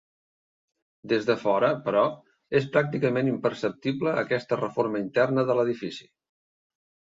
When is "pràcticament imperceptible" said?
2.77-4.17